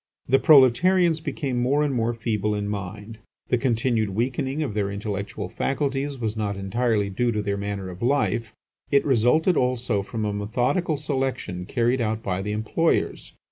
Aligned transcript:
The 0.27 0.39
proletarians 0.39 1.19
became 1.19 1.59
more 1.61 1.83
and 1.83 1.93
more 1.93 2.15
feeble 2.15 2.55
in 2.55 2.67
mind. 2.67 3.19
The 3.49 3.57
continued 3.59 4.09
weakening 4.09 4.63
of 4.63 4.73
their 4.73 4.89
intellectual 4.89 5.47
faculties 5.47 6.17
was 6.17 6.35
not 6.35 6.57
entirely 6.57 7.11
due 7.11 7.31
to 7.31 7.41
their 7.43 7.55
manner 7.55 7.87
of 7.91 8.01
life; 8.01 8.51
it 8.89 9.05
resulted 9.05 9.55
also 9.55 10.01
from 10.01 10.25
a 10.25 10.33
methodical 10.33 10.97
selection 10.97 11.67
carried 11.67 12.01
out 12.01 12.23
by 12.23 12.41
the 12.41 12.51
employers. 12.51 13.33